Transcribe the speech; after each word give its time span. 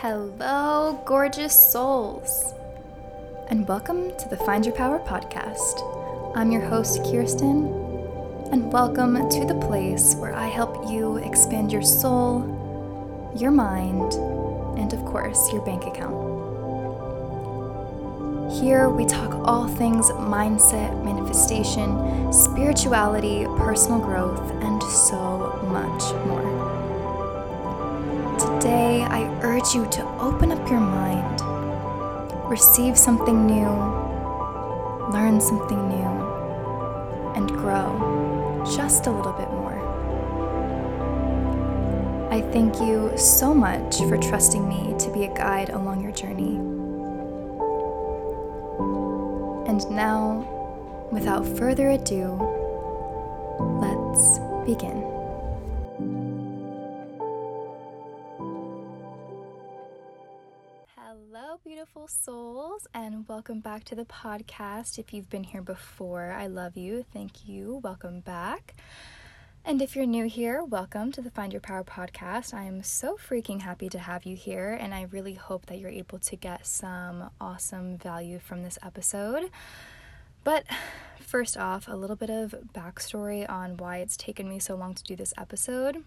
Hello, 0.00 1.00
gorgeous 1.06 1.54
souls, 1.72 2.52
and 3.48 3.66
welcome 3.66 4.14
to 4.18 4.28
the 4.28 4.36
Find 4.36 4.66
Your 4.66 4.74
Power 4.74 4.98
podcast. 4.98 6.36
I'm 6.36 6.52
your 6.52 6.60
host, 6.60 7.02
Kirsten, 7.02 7.64
and 8.52 8.70
welcome 8.70 9.14
to 9.14 9.46
the 9.46 9.58
place 9.66 10.14
where 10.16 10.34
I 10.34 10.48
help 10.48 10.90
you 10.90 11.16
expand 11.16 11.72
your 11.72 11.80
soul, 11.80 13.32
your 13.38 13.50
mind, 13.50 14.12
and 14.78 14.92
of 14.92 15.02
course, 15.06 15.50
your 15.50 15.64
bank 15.64 15.86
account. 15.86 16.14
Here 18.52 18.90
we 18.90 19.06
talk 19.06 19.32
all 19.48 19.66
things 19.66 20.10
mindset, 20.10 21.02
manifestation, 21.06 22.30
spirituality, 22.34 23.46
personal 23.56 24.00
growth, 24.00 24.50
and 24.62 24.82
so 24.82 25.58
much 25.72 26.02
more. 26.26 26.76
Today, 28.38 29.02
You 29.56 29.86
to 29.90 30.06
open 30.20 30.52
up 30.52 30.70
your 30.70 30.78
mind, 30.78 31.40
receive 32.48 32.96
something 32.96 33.46
new, 33.46 33.68
learn 35.10 35.40
something 35.40 35.88
new, 35.88 37.32
and 37.34 37.48
grow 37.48 38.62
just 38.76 39.06
a 39.06 39.10
little 39.10 39.32
bit 39.32 39.50
more. 39.50 39.80
I 42.30 42.42
thank 42.52 42.76
you 42.80 43.10
so 43.16 43.54
much 43.54 43.96
for 43.96 44.16
trusting 44.18 44.68
me 44.68 44.94
to 45.00 45.10
be 45.10 45.24
a 45.24 45.34
guide 45.34 45.70
along 45.70 46.02
your 46.02 46.12
journey. 46.12 46.56
And 49.68 49.90
now, 49.90 51.08
without 51.10 51.44
further 51.44 51.90
ado, 51.90 52.36
let's 53.80 54.38
begin. 54.64 55.05
Beautiful 62.06 62.32
souls, 62.34 62.86
and 62.94 63.26
welcome 63.26 63.58
back 63.58 63.82
to 63.82 63.96
the 63.96 64.04
podcast. 64.04 64.96
If 64.96 65.12
you've 65.12 65.28
been 65.28 65.42
here 65.42 65.62
before, 65.62 66.30
I 66.30 66.46
love 66.46 66.76
you. 66.76 67.04
Thank 67.12 67.48
you. 67.48 67.80
Welcome 67.82 68.20
back. 68.20 68.74
And 69.64 69.82
if 69.82 69.96
you're 69.96 70.06
new 70.06 70.26
here, 70.26 70.62
welcome 70.62 71.10
to 71.12 71.20
the 71.20 71.32
Find 71.32 71.52
Your 71.52 71.60
Power 71.60 71.82
podcast. 71.82 72.54
I 72.54 72.62
am 72.62 72.84
so 72.84 73.16
freaking 73.16 73.62
happy 73.62 73.88
to 73.88 73.98
have 73.98 74.24
you 74.24 74.36
here, 74.36 74.78
and 74.80 74.94
I 74.94 75.08
really 75.10 75.34
hope 75.34 75.66
that 75.66 75.78
you're 75.78 75.90
able 75.90 76.20
to 76.20 76.36
get 76.36 76.64
some 76.64 77.30
awesome 77.40 77.98
value 77.98 78.38
from 78.38 78.62
this 78.62 78.78
episode. 78.84 79.50
But 80.44 80.64
first 81.20 81.56
off, 81.56 81.88
a 81.88 81.96
little 81.96 82.14
bit 82.14 82.30
of 82.30 82.54
backstory 82.72 83.48
on 83.50 83.78
why 83.78 83.98
it's 83.98 84.16
taken 84.16 84.48
me 84.48 84.60
so 84.60 84.76
long 84.76 84.94
to 84.94 85.02
do 85.02 85.16
this 85.16 85.34
episode. 85.36 86.04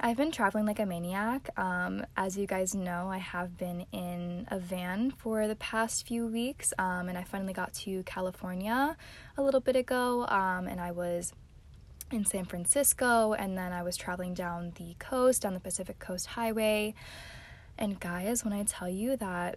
I've 0.00 0.16
been 0.16 0.32
traveling 0.32 0.66
like 0.66 0.80
a 0.80 0.86
maniac. 0.86 1.48
Um, 1.56 2.04
as 2.16 2.36
you 2.36 2.46
guys 2.46 2.74
know, 2.74 3.08
I 3.08 3.18
have 3.18 3.56
been 3.56 3.86
in 3.92 4.46
a 4.50 4.58
van 4.58 5.12
for 5.12 5.46
the 5.46 5.56
past 5.56 6.06
few 6.06 6.26
weeks, 6.26 6.74
um, 6.78 7.08
and 7.08 7.16
I 7.16 7.22
finally 7.22 7.52
got 7.52 7.72
to 7.74 8.02
California 8.02 8.96
a 9.36 9.42
little 9.42 9.60
bit 9.60 9.76
ago, 9.76 10.26
um, 10.26 10.66
and 10.66 10.80
I 10.80 10.90
was 10.90 11.32
in 12.10 12.26
San 12.26 12.44
Francisco, 12.44 13.32
and 13.32 13.56
then 13.56 13.72
I 13.72 13.82
was 13.82 13.96
traveling 13.96 14.34
down 14.34 14.72
the 14.76 14.94
coast, 14.98 15.42
down 15.42 15.54
the 15.54 15.60
Pacific 15.60 15.98
Coast 16.00 16.26
Highway. 16.26 16.94
And 17.78 17.98
guys, 17.98 18.44
when 18.44 18.52
I 18.52 18.64
tell 18.64 18.88
you 18.88 19.16
that 19.16 19.56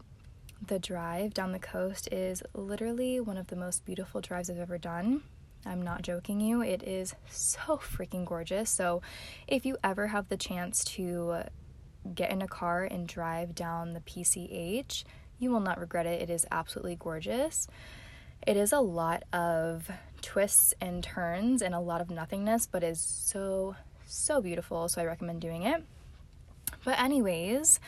the 0.66 0.80
drive 0.80 1.34
down 1.34 1.52
the 1.52 1.60
coast 1.60 2.08
is 2.12 2.42
literally 2.54 3.20
one 3.20 3.38
of 3.38 3.48
the 3.48 3.56
most 3.56 3.86
beautiful 3.86 4.22
drives 4.22 4.50
I've 4.50 4.60
ever 4.60 4.78
done, 4.78 5.24
I'm 5.68 5.82
not 5.82 6.02
joking 6.02 6.40
you. 6.40 6.62
It 6.62 6.84
is 6.84 7.14
so 7.30 7.78
freaking 7.78 8.26
gorgeous. 8.26 8.70
So, 8.70 9.02
if 9.48 9.66
you 9.66 9.78
ever 9.84 10.08
have 10.08 10.30
the 10.30 10.38
chance 10.38 10.84
to 10.86 11.44
get 12.16 12.32
in 12.32 12.42
a 12.42 12.48
car 12.48 12.84
and 12.84 13.08
drive 13.08 13.54
down 13.54 13.94
the 13.94 14.00
PCH, 14.00 15.04
you 15.40 15.52
will 15.52 15.60
not 15.60 15.80
regret 15.80 16.06
it. 16.06 16.22
It 16.22 16.30
is 16.30 16.46
absolutely 16.50 16.96
gorgeous. 16.96 17.68
It 18.46 18.56
is 18.56 18.72
a 18.72 18.80
lot 18.80 19.24
of 19.34 19.90
twists 20.22 20.74
and 20.80 21.04
turns 21.04 21.62
and 21.62 21.76
a 21.76 21.80
lot 21.80 22.02
of 22.02 22.10
nothingness, 22.10 22.66
but 22.66 22.84
is 22.84 23.02
so, 23.02 23.76
so 24.06 24.42
beautiful. 24.42 24.88
So, 24.88 25.02
I 25.02 25.06
recommend 25.06 25.42
doing 25.42 25.64
it. 25.64 25.84
But, 26.86 27.00
anyways, 27.00 27.80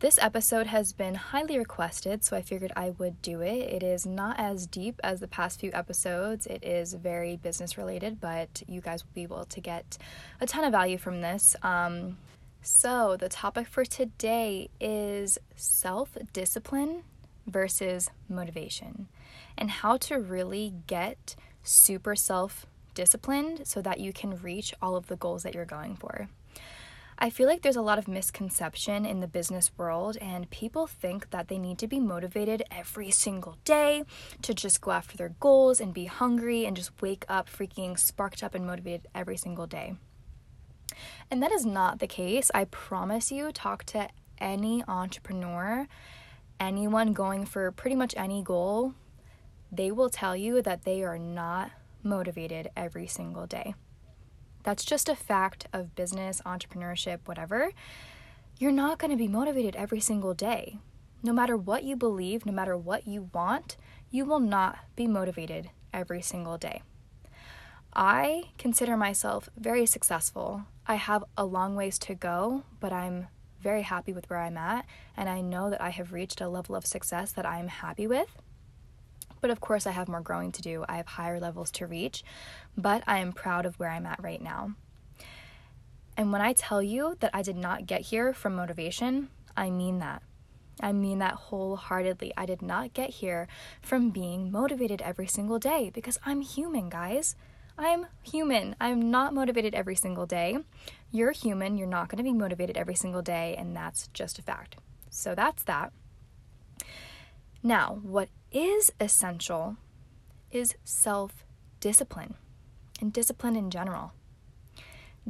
this 0.00 0.18
episode 0.20 0.68
has 0.68 0.92
been 0.92 1.16
highly 1.16 1.58
requested, 1.58 2.22
so 2.22 2.36
I 2.36 2.42
figured 2.42 2.72
I 2.76 2.90
would 2.98 3.20
do 3.20 3.40
it. 3.40 3.56
It 3.56 3.82
is 3.82 4.06
not 4.06 4.38
as 4.38 4.66
deep 4.66 5.00
as 5.02 5.18
the 5.18 5.26
past 5.26 5.58
few 5.58 5.72
episodes, 5.74 6.46
it 6.46 6.62
is 6.62 6.94
very 6.94 7.36
business 7.36 7.76
related, 7.76 8.20
but 8.20 8.62
you 8.68 8.80
guys 8.80 9.02
will 9.02 9.12
be 9.14 9.22
able 9.22 9.44
to 9.44 9.60
get 9.60 9.98
a 10.40 10.46
ton 10.46 10.64
of 10.64 10.70
value 10.70 10.98
from 10.98 11.20
this. 11.20 11.56
Um, 11.62 12.18
so, 12.62 13.16
the 13.16 13.28
topic 13.28 13.66
for 13.66 13.84
today 13.84 14.70
is 14.80 15.38
self 15.56 16.16
discipline 16.32 17.02
versus 17.46 18.08
motivation, 18.28 19.08
and 19.56 19.70
how 19.70 19.96
to 19.96 20.20
really 20.20 20.74
get 20.86 21.34
super 21.64 22.14
self 22.14 22.66
disciplined 22.94 23.66
so 23.66 23.82
that 23.82 23.98
you 23.98 24.12
can 24.12 24.40
reach 24.42 24.72
all 24.80 24.94
of 24.94 25.08
the 25.08 25.16
goals 25.16 25.42
that 25.42 25.54
you're 25.54 25.64
going 25.64 25.96
for. 25.96 26.28
I 27.20 27.30
feel 27.30 27.48
like 27.48 27.62
there's 27.62 27.74
a 27.74 27.82
lot 27.82 27.98
of 27.98 28.06
misconception 28.06 29.04
in 29.04 29.18
the 29.18 29.26
business 29.26 29.72
world, 29.76 30.16
and 30.20 30.48
people 30.50 30.86
think 30.86 31.30
that 31.30 31.48
they 31.48 31.58
need 31.58 31.76
to 31.78 31.88
be 31.88 31.98
motivated 31.98 32.62
every 32.70 33.10
single 33.10 33.56
day 33.64 34.04
to 34.42 34.54
just 34.54 34.80
go 34.80 34.92
after 34.92 35.16
their 35.16 35.34
goals 35.40 35.80
and 35.80 35.92
be 35.92 36.04
hungry 36.04 36.64
and 36.64 36.76
just 36.76 37.02
wake 37.02 37.24
up 37.28 37.50
freaking 37.50 37.98
sparked 37.98 38.44
up 38.44 38.54
and 38.54 38.64
motivated 38.64 39.08
every 39.16 39.36
single 39.36 39.66
day. 39.66 39.96
And 41.28 41.42
that 41.42 41.50
is 41.50 41.66
not 41.66 41.98
the 41.98 42.06
case. 42.06 42.52
I 42.54 42.66
promise 42.66 43.32
you, 43.32 43.50
talk 43.50 43.82
to 43.86 44.08
any 44.38 44.84
entrepreneur, 44.86 45.88
anyone 46.60 47.12
going 47.14 47.44
for 47.46 47.72
pretty 47.72 47.96
much 47.96 48.14
any 48.16 48.42
goal, 48.44 48.94
they 49.72 49.90
will 49.90 50.08
tell 50.08 50.36
you 50.36 50.62
that 50.62 50.84
they 50.84 51.02
are 51.02 51.18
not 51.18 51.72
motivated 52.04 52.70
every 52.76 53.08
single 53.08 53.46
day. 53.48 53.74
That's 54.68 54.84
just 54.84 55.08
a 55.08 55.16
fact 55.16 55.66
of 55.72 55.94
business, 55.94 56.42
entrepreneurship, 56.44 57.20
whatever. 57.24 57.70
You're 58.58 58.70
not 58.70 58.98
going 58.98 59.10
to 59.10 59.16
be 59.16 59.26
motivated 59.26 59.74
every 59.74 59.98
single 59.98 60.34
day. 60.34 60.76
No 61.22 61.32
matter 61.32 61.56
what 61.56 61.84
you 61.84 61.96
believe, 61.96 62.44
no 62.44 62.52
matter 62.52 62.76
what 62.76 63.06
you 63.06 63.30
want, 63.32 63.78
you 64.10 64.26
will 64.26 64.40
not 64.40 64.80
be 64.94 65.06
motivated 65.06 65.70
every 65.94 66.20
single 66.20 66.58
day. 66.58 66.82
I 67.94 68.50
consider 68.58 68.94
myself 68.94 69.48
very 69.56 69.86
successful. 69.86 70.64
I 70.86 70.96
have 70.96 71.24
a 71.38 71.46
long 71.46 71.74
ways 71.74 71.98
to 72.00 72.14
go, 72.14 72.64
but 72.78 72.92
I'm 72.92 73.28
very 73.62 73.80
happy 73.80 74.12
with 74.12 74.28
where 74.28 74.40
I'm 74.40 74.58
at, 74.58 74.84
and 75.16 75.30
I 75.30 75.40
know 75.40 75.70
that 75.70 75.80
I 75.80 75.88
have 75.88 76.12
reached 76.12 76.42
a 76.42 76.48
level 76.50 76.76
of 76.76 76.84
success 76.84 77.32
that 77.32 77.46
I'm 77.46 77.68
happy 77.68 78.06
with. 78.06 78.36
But 79.40 79.50
of 79.50 79.60
course, 79.60 79.86
I 79.86 79.92
have 79.92 80.08
more 80.08 80.20
growing 80.20 80.52
to 80.52 80.62
do. 80.62 80.84
I 80.88 80.96
have 80.96 81.06
higher 81.06 81.40
levels 81.40 81.70
to 81.72 81.86
reach, 81.86 82.24
but 82.76 83.02
I 83.06 83.18
am 83.18 83.32
proud 83.32 83.66
of 83.66 83.78
where 83.78 83.90
I'm 83.90 84.06
at 84.06 84.22
right 84.22 84.42
now. 84.42 84.74
And 86.16 86.32
when 86.32 86.40
I 86.40 86.52
tell 86.52 86.82
you 86.82 87.16
that 87.20 87.30
I 87.32 87.42
did 87.42 87.56
not 87.56 87.86
get 87.86 88.00
here 88.00 88.32
from 88.32 88.56
motivation, 88.56 89.28
I 89.56 89.70
mean 89.70 90.00
that. 90.00 90.22
I 90.80 90.92
mean 90.92 91.18
that 91.18 91.34
wholeheartedly. 91.34 92.32
I 92.36 92.46
did 92.46 92.62
not 92.62 92.94
get 92.94 93.10
here 93.10 93.48
from 93.82 94.10
being 94.10 94.50
motivated 94.50 95.02
every 95.02 95.26
single 95.26 95.58
day 95.58 95.90
because 95.92 96.18
I'm 96.24 96.40
human, 96.40 96.88
guys. 96.88 97.36
I'm 97.76 98.06
human. 98.22 98.74
I'm 98.80 99.10
not 99.10 99.34
motivated 99.34 99.74
every 99.74 99.94
single 99.94 100.26
day. 100.26 100.58
You're 101.12 101.30
human. 101.32 101.78
You're 101.78 101.86
not 101.86 102.08
going 102.08 102.18
to 102.18 102.24
be 102.24 102.32
motivated 102.32 102.76
every 102.76 102.96
single 102.96 103.22
day, 103.22 103.54
and 103.56 103.76
that's 103.76 104.08
just 104.08 104.38
a 104.38 104.42
fact. 104.42 104.76
So 105.10 105.34
that's 105.34 105.62
that. 105.64 105.92
Now, 107.62 107.98
what 108.02 108.28
is 108.52 108.92
essential 109.00 109.76
is 110.50 110.74
self 110.84 111.44
discipline 111.80 112.34
and 113.00 113.12
discipline 113.12 113.56
in 113.56 113.70
general. 113.70 114.12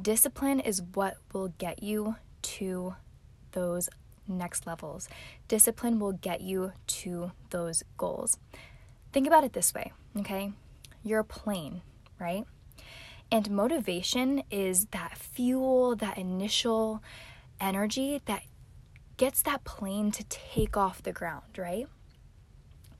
Discipline 0.00 0.60
is 0.60 0.82
what 0.94 1.16
will 1.32 1.48
get 1.58 1.82
you 1.82 2.16
to 2.42 2.94
those 3.52 3.88
next 4.26 4.66
levels. 4.66 5.08
Discipline 5.48 5.98
will 5.98 6.12
get 6.12 6.40
you 6.40 6.72
to 6.86 7.32
those 7.50 7.82
goals. 7.96 8.38
Think 9.12 9.26
about 9.26 9.44
it 9.44 9.54
this 9.54 9.74
way, 9.74 9.92
okay? 10.16 10.52
You're 11.02 11.20
a 11.20 11.24
plane, 11.24 11.82
right? 12.20 12.44
And 13.30 13.50
motivation 13.50 14.42
is 14.50 14.86
that 14.86 15.18
fuel, 15.18 15.96
that 15.96 16.18
initial 16.18 17.02
energy 17.60 18.20
that 18.26 18.42
gets 19.16 19.42
that 19.42 19.64
plane 19.64 20.10
to 20.12 20.24
take 20.24 20.76
off 20.76 21.02
the 21.02 21.12
ground, 21.12 21.58
right? 21.58 21.88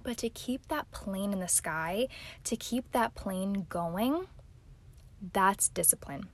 But 0.03 0.17
to 0.19 0.29
keep 0.29 0.69
that 0.69 0.91
plane 0.91 1.33
in 1.33 1.41
the 1.41 1.49
sky, 1.49 2.09
to 2.45 2.57
keep 2.57 2.93
that 2.93 3.15
plane 3.15 3.67
going, 3.69 4.27
that's 5.33 5.69
discipline. 5.69 6.29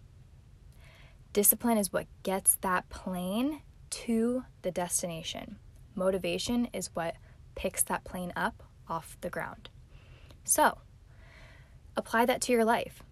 Discipline 1.32 1.78
is 1.78 1.92
what 1.92 2.06
gets 2.22 2.56
that 2.60 2.88
plane 2.90 3.62
to 3.90 4.44
the 4.62 4.70
destination. 4.70 5.56
Motivation 5.94 6.66
is 6.72 6.90
what 6.94 7.16
picks 7.54 7.82
that 7.84 8.04
plane 8.04 8.32
up 8.36 8.62
off 8.88 9.16
the 9.20 9.30
ground. 9.30 9.68
So, 10.44 10.78
apply 11.96 12.26
that 12.26 12.40
to 12.42 12.52
your 12.52 12.64
life. 12.64 13.02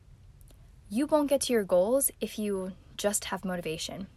You 0.89 1.07
won't 1.07 1.31
get 1.31 1.41
to 1.43 1.53
your 1.53 1.65
goals 1.65 2.11
if 2.21 2.39
you 2.39 2.73
just 2.97 3.27
have 3.27 3.45
motivation. 3.45 4.09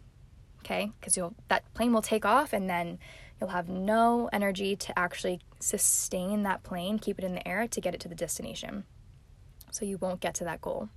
okay? 0.59 0.91
Because 0.99 1.15
you'll 1.15 1.35
that 1.47 1.71
plane 1.73 1.93
will 1.93 2.01
take 2.01 2.25
off 2.25 2.51
and 2.51 2.69
then 2.69 2.99
you'll 3.39 3.51
have 3.51 3.69
no 3.69 4.29
energy 4.33 4.75
to 4.75 4.97
actually 4.97 5.39
sustain 5.65 6.43
that 6.43 6.63
plane, 6.63 6.99
keep 6.99 7.17
it 7.17 7.25
in 7.25 7.33
the 7.33 7.47
air 7.47 7.67
to 7.67 7.81
get 7.81 7.95
it 7.95 7.99
to 8.01 8.07
the 8.07 8.15
destination. 8.15 8.83
So 9.71 9.83
you 9.83 9.97
won't 9.97 10.19
get 10.21 10.35
to 10.35 10.43
that 10.43 10.61
goal. 10.61 10.89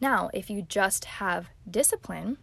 Now, 0.00 0.30
if 0.34 0.50
you 0.50 0.62
just 0.62 1.04
have 1.04 1.48
discipline, 1.68 2.38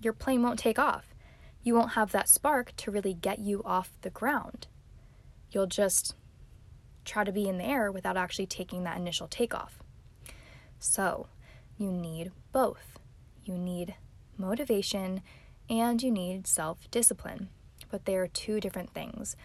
your 0.00 0.12
plane 0.12 0.42
won't 0.42 0.58
take 0.58 0.78
off. 0.78 1.14
You 1.62 1.74
won't 1.74 1.92
have 1.92 2.12
that 2.12 2.28
spark 2.28 2.74
to 2.76 2.90
really 2.90 3.14
get 3.14 3.38
you 3.40 3.62
off 3.64 3.92
the 4.00 4.10
ground. 4.10 4.66
You'll 5.50 5.66
just 5.66 6.14
try 7.04 7.22
to 7.22 7.32
be 7.32 7.48
in 7.48 7.58
the 7.58 7.64
air 7.64 7.92
without 7.92 8.16
actually 8.16 8.46
taking 8.46 8.84
that 8.84 8.96
initial 8.96 9.28
takeoff. 9.28 9.78
So, 10.78 11.28
you 11.76 11.92
need 11.92 12.32
both. 12.52 12.98
You 13.44 13.58
need 13.58 13.94
motivation 14.38 15.22
and 15.68 16.02
you 16.02 16.10
need 16.10 16.46
self 16.46 16.90
discipline. 16.90 17.48
But 17.90 18.06
they 18.06 18.16
are 18.16 18.26
two 18.26 18.60
different 18.60 18.92
things. 18.92 19.36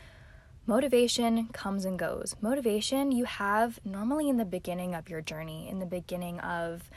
Motivation 0.68 1.48
comes 1.48 1.86
and 1.86 1.98
goes. 1.98 2.36
Motivation 2.40 3.12
you 3.12 3.26
have 3.26 3.80
normally 3.84 4.30
in 4.30 4.38
the 4.38 4.46
beginning 4.46 4.94
of 4.94 5.10
your 5.10 5.22
journey, 5.22 5.68
in 5.68 5.80
the 5.80 5.86
beginning 5.88 6.40
of, 6.40 6.90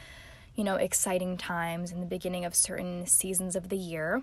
you 0.54 0.62
know, 0.62 0.76
exciting 0.76 1.38
times, 1.38 1.90
in 1.90 2.00
the 2.00 2.06
beginning 2.06 2.44
of 2.44 2.54
certain 2.54 3.06
seasons 3.06 3.56
of 3.56 3.70
the 3.70 3.76
year. 3.76 4.22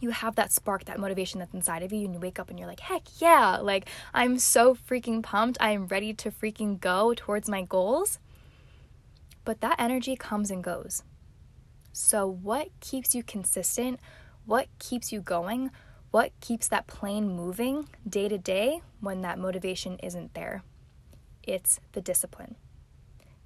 You 0.00 0.10
have 0.10 0.34
that 0.36 0.52
spark, 0.52 0.84
that 0.84 0.98
motivation 0.98 1.38
that's 1.38 1.54
inside 1.54 1.82
of 1.82 1.92
you, 1.92 2.04
and 2.04 2.12
you 2.12 2.20
wake 2.20 2.38
up 2.38 2.50
and 2.50 2.58
you're 2.58 2.68
like, 2.68 2.80
heck 2.80 3.02
yeah, 3.20 3.56
like 3.56 3.88
I'm 4.12 4.38
so 4.38 4.74
freaking 4.74 5.22
pumped. 5.22 5.56
I 5.60 5.70
am 5.70 5.86
ready 5.86 6.12
to 6.12 6.30
freaking 6.30 6.78
go 6.78 7.14
towards 7.14 7.48
my 7.48 7.62
goals. 7.62 8.18
But 9.44 9.60
that 9.60 9.76
energy 9.78 10.14
comes 10.14 10.50
and 10.50 10.62
goes. 10.62 11.02
So, 11.92 12.26
what 12.26 12.68
keeps 12.80 13.14
you 13.14 13.22
consistent? 13.22 14.00
What 14.44 14.66
keeps 14.78 15.12
you 15.12 15.20
going? 15.20 15.70
What 16.12 16.38
keeps 16.42 16.68
that 16.68 16.86
plane 16.86 17.26
moving 17.26 17.88
day 18.06 18.28
to 18.28 18.36
day 18.36 18.82
when 19.00 19.22
that 19.22 19.38
motivation 19.38 19.98
isn't 20.02 20.34
there? 20.34 20.62
It's 21.42 21.80
the 21.92 22.02
discipline. 22.02 22.56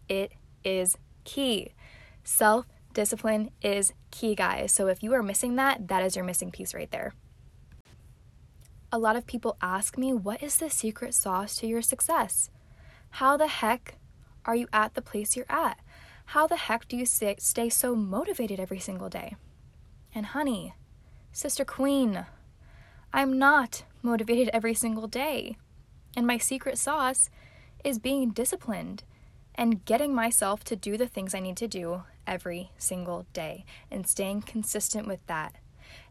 It 0.09 0.33
is 0.65 0.99
key. 1.23 1.75
Self 2.25 2.67
discipline 2.93 3.51
is 3.63 3.93
key, 4.11 4.35
guys. 4.35 4.73
So, 4.73 4.89
if 4.89 5.01
you 5.01 5.15
are 5.15 5.23
missing 5.23 5.55
that, 5.55 5.87
that 5.87 6.03
is 6.03 6.17
your 6.17 6.25
missing 6.25 6.51
piece 6.51 6.75
right 6.75 6.91
there. 6.91 7.15
A 8.91 8.99
lot 8.99 9.15
of 9.15 9.29
people 9.29 9.57
ask 9.63 9.97
me, 9.97 10.13
What 10.13 10.43
is 10.43 10.57
the 10.57 10.69
secret 10.69 11.15
sauce 11.15 11.55
to 11.57 11.69
your 11.69 11.83
success? 11.83 12.51
How 13.11 13.37
the 13.37 13.47
heck 13.47 13.95
are 14.45 14.57
you 14.57 14.67
at 14.73 14.95
the 14.95 15.03
place 15.03 15.37
you're 15.37 15.47
at? 15.49 15.79
How 16.31 16.49
the 16.49 16.57
heck 16.57 16.89
do 16.89 16.97
you 16.97 17.07
stay, 17.07 17.69
so 17.69 17.95
motivated 17.95 18.59
every 18.59 18.81
single 18.81 19.09
day? 19.09 19.37
And 20.13 20.27
honey, 20.27 20.75
Sister 21.31 21.65
Queen, 21.65 22.27
I'm 23.17 23.39
not 23.39 23.85
motivated 24.03 24.51
every 24.53 24.75
single 24.75 25.07
day. 25.07 25.57
And 26.19 26.27
my 26.27 26.37
secret 26.37 26.77
sauce 26.77 27.31
is 27.83 27.99
being 27.99 28.29
disciplined 28.29 29.05
and 29.55 29.83
getting 29.87 30.15
myself 30.15 30.63
to 30.65 30.77
do 30.77 30.99
the 30.99 31.07
things 31.07 31.35
I 31.35 31.41
need 31.41 31.57
to 31.57 31.67
do 31.67 32.03
every 32.27 32.73
single 32.77 33.25
day 33.33 33.65
and 33.91 34.07
staying 34.07 34.43
consistent 34.43 35.09
with 35.09 35.27
that 35.29 35.55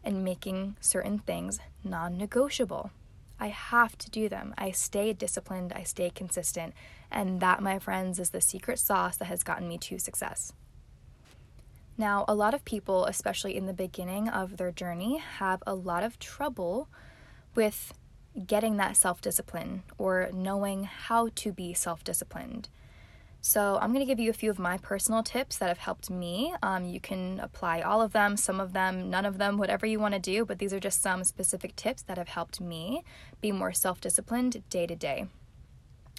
and 0.02 0.24
making 0.24 0.78
certain 0.80 1.20
things 1.20 1.60
non 1.84 2.18
negotiable. 2.18 2.90
I 3.38 3.48
have 3.50 3.96
to 3.98 4.10
do 4.10 4.28
them. 4.28 4.52
I 4.58 4.72
stay 4.72 5.12
disciplined, 5.12 5.72
I 5.72 5.84
stay 5.84 6.10
consistent, 6.10 6.74
and 7.08 7.38
that, 7.38 7.62
my 7.62 7.78
friends, 7.78 8.18
is 8.18 8.30
the 8.30 8.40
secret 8.40 8.80
sauce 8.80 9.16
that 9.18 9.26
has 9.26 9.44
gotten 9.44 9.68
me 9.68 9.78
to 9.78 10.00
success. 10.00 10.52
Now, 11.98 12.24
a 12.28 12.34
lot 12.34 12.52
of 12.52 12.64
people, 12.64 13.06
especially 13.06 13.56
in 13.56 13.66
the 13.66 13.72
beginning 13.72 14.28
of 14.28 14.58
their 14.58 14.70
journey, 14.70 15.18
have 15.18 15.62
a 15.66 15.74
lot 15.74 16.02
of 16.02 16.18
trouble 16.18 16.88
with 17.54 17.94
getting 18.46 18.76
that 18.76 18.96
self 18.96 19.22
discipline 19.22 19.82
or 19.96 20.28
knowing 20.32 20.84
how 20.84 21.30
to 21.36 21.52
be 21.52 21.72
self 21.72 22.04
disciplined. 22.04 22.68
So, 23.40 23.78
I'm 23.80 23.92
going 23.92 24.04
to 24.04 24.10
give 24.10 24.20
you 24.20 24.28
a 24.28 24.34
few 24.34 24.50
of 24.50 24.58
my 24.58 24.76
personal 24.76 25.22
tips 25.22 25.56
that 25.56 25.68
have 25.68 25.78
helped 25.78 26.10
me. 26.10 26.54
Um, 26.62 26.84
you 26.84 27.00
can 27.00 27.40
apply 27.40 27.80
all 27.80 28.02
of 28.02 28.12
them, 28.12 28.36
some 28.36 28.60
of 28.60 28.74
them, 28.74 29.08
none 29.08 29.24
of 29.24 29.38
them, 29.38 29.56
whatever 29.56 29.86
you 29.86 29.98
want 29.98 30.14
to 30.14 30.20
do, 30.20 30.44
but 30.44 30.58
these 30.58 30.74
are 30.74 30.80
just 30.80 31.00
some 31.00 31.24
specific 31.24 31.76
tips 31.76 32.02
that 32.02 32.18
have 32.18 32.28
helped 32.28 32.60
me 32.60 33.04
be 33.40 33.52
more 33.52 33.72
self 33.72 34.02
disciplined 34.02 34.62
day 34.68 34.86
to 34.86 34.96
day. 34.96 35.28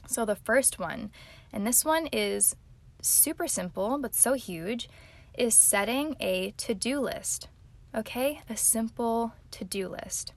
So, 0.08 0.26
the 0.26 0.36
first 0.36 0.80
one, 0.80 1.12
and 1.54 1.68
this 1.68 1.86
one 1.86 2.08
is 2.08 2.56
super 3.04 3.48
simple 3.48 4.00
but 4.00 4.16
so 4.16 4.34
huge, 4.34 4.90
is 5.38 5.54
setting 5.54 6.16
a 6.20 6.52
to 6.58 6.74
do 6.74 7.00
list. 7.00 7.48
Okay, 7.96 8.42
a 8.50 8.58
simple 8.58 9.34
to 9.52 9.64
do 9.64 9.88
list. 9.88 10.34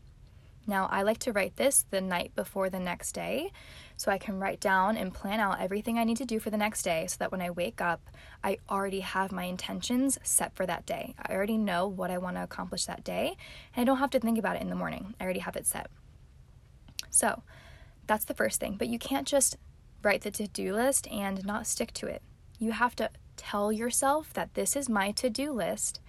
Now, 0.67 0.89
I 0.93 1.03
like 1.03 1.19
to 1.21 1.33
write 1.33 1.57
this 1.57 1.85
the 1.91 2.01
night 2.01 2.33
before 2.37 2.71
the 2.71 2.79
next 2.79 3.13
day 3.13 3.51
so 3.97 4.13
I 4.13 4.19
can 4.19 4.39
write 4.39 4.61
down 4.61 4.97
and 4.97 5.13
plan 5.13 5.41
out 5.41 5.61
everything 5.61 5.99
I 5.99 6.05
need 6.05 6.19
to 6.19 6.25
do 6.25 6.39
for 6.39 6.51
the 6.51 6.57
next 6.57 6.83
day 6.83 7.07
so 7.09 7.17
that 7.19 7.33
when 7.33 7.41
I 7.41 7.51
wake 7.51 7.81
up, 7.81 8.09
I 8.45 8.59
already 8.69 9.01
have 9.01 9.33
my 9.33 9.45
intentions 9.45 10.19
set 10.23 10.55
for 10.55 10.67
that 10.67 10.87
day. 10.87 11.15
I 11.27 11.35
already 11.35 11.59
know 11.59 11.89
what 11.89 12.11
I 12.11 12.19
want 12.19 12.37
to 12.37 12.45
accomplish 12.45 12.87
that 12.87 13.03
day, 13.03 13.37
and 13.75 13.83
I 13.83 13.85
don't 13.85 13.99
have 13.99 14.11
to 14.11 14.21
think 14.21 14.39
about 14.39 14.57
it 14.57 14.63
in 14.63 14.71
the 14.71 14.77
morning. 14.77 15.15
I 15.19 15.25
already 15.25 15.41
have 15.41 15.57
it 15.57 15.67
set. 15.67 15.91
So, 17.11 17.43
that's 18.07 18.25
the 18.25 18.35
first 18.35 18.61
thing. 18.61 18.77
But 18.79 18.89
you 18.89 18.99
can't 18.99 19.27
just 19.27 19.57
write 20.03 20.23
the 20.23 20.31
to 20.31 20.47
do 20.47 20.75
list 20.75 21.09
and 21.09 21.45
not 21.45 21.67
stick 21.67 21.93
to 21.95 22.07
it. 22.07 22.23
You 22.59 22.73
have 22.73 22.95
to 22.97 23.11
tell 23.41 23.73
yourself 23.73 24.35
that 24.35 24.55
this 24.55 24.77
is 24.77 24.89
my 24.89 25.13
to 25.13 25.31
do 25.31 25.51
list 25.51 26.01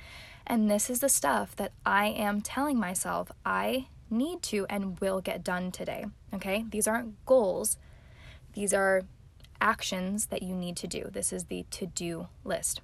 and 0.46 0.70
this 0.70 0.90
is 0.90 1.00
the 1.00 1.10
stuff 1.10 1.56
that 1.56 1.72
I 1.86 2.08
am 2.08 2.42
telling 2.42 2.78
myself 2.78 3.32
I 3.46 3.88
need 4.10 4.42
to 4.44 4.66
and 4.70 5.00
will 5.00 5.22
get 5.22 5.44
done 5.44 5.72
today. 5.72 6.06
Okay? 6.34 6.66
These 6.70 6.88
aren't 6.88 7.26
goals, 7.26 7.78
these 8.54 8.74
are 8.74 9.04
actions 9.62 10.26
that 10.26 10.44
you 10.44 10.54
need 10.54 10.76
to 10.78 10.88
do. 10.88 11.10
This 11.10 11.32
is 11.32 11.46
the 11.46 11.66
to 11.72 11.86
do 11.86 12.28
list. 12.44 12.82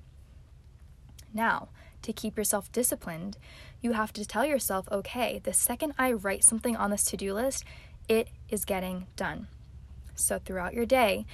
Now, 1.33 1.69
to 2.03 2.13
keep 2.13 2.37
yourself 2.37 2.71
disciplined, 2.71 3.37
you 3.81 3.91
have 3.93 4.13
to 4.13 4.25
tell 4.25 4.45
yourself, 4.45 4.87
okay, 4.91 5.41
the 5.43 5.53
second 5.53 5.93
I 5.97 6.13
write 6.13 6.43
something 6.43 6.77
on 6.77 6.91
this 6.91 7.03
to 7.05 7.17
do 7.17 7.33
list, 7.33 7.65
it 8.07 8.29
is 8.47 8.63
getting 8.63 9.07
done. 9.17 9.47
So 10.15 10.39
throughout 10.39 10.73
your 10.73 10.85
day, 10.85 11.25